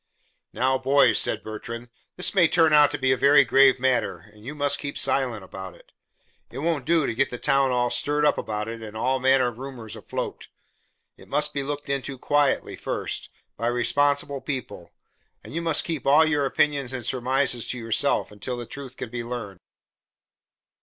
"Now, 0.51 0.79
boys," 0.79 1.19
said 1.19 1.43
Bertrand, 1.43 1.89
"this 2.15 2.33
may 2.33 2.47
turn 2.47 2.73
out 2.73 2.89
to 2.89 2.97
be 2.97 3.11
a 3.11 3.15
very 3.17 3.45
grave 3.45 3.79
matter, 3.79 4.25
and 4.33 4.43
you 4.43 4.55
must 4.55 4.79
keep 4.79 4.97
silent 4.97 5.43
about 5.43 5.75
it. 5.75 5.91
It 6.49 6.57
won't 6.57 6.85
do 6.87 7.05
to 7.05 7.13
get 7.13 7.29
the 7.29 7.37
town 7.37 7.69
all 7.69 7.91
stirred 7.91 8.25
up 8.25 8.35
about 8.39 8.67
it 8.67 8.81
and 8.81 8.97
all 8.97 9.19
manner 9.19 9.49
of 9.49 9.59
rumors 9.59 9.95
afloat. 9.95 10.47
It 11.17 11.27
must 11.27 11.53
be 11.53 11.61
looked 11.61 11.87
into 11.87 12.17
quietly 12.17 12.75
first, 12.75 13.29
by 13.57 13.67
responsible 13.67 14.41
people, 14.41 14.91
and 15.43 15.53
you 15.53 15.61
must 15.61 15.83
keep 15.85 16.07
all 16.07 16.25
your 16.25 16.47
opinions 16.47 16.93
and 16.93 17.05
surmises 17.05 17.67
to 17.67 17.77
yourselves 17.77 18.31
until 18.31 18.57
the 18.57 18.65
truth 18.65 18.97
can 18.97 19.11
be 19.11 19.23
learned." 19.23 19.59